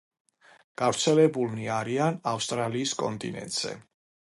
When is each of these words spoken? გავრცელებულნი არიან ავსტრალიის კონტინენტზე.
გავრცელებულნი 0.83 1.69
არიან 1.75 2.21
ავსტრალიის 2.35 2.99
კონტინენტზე. 3.05 3.81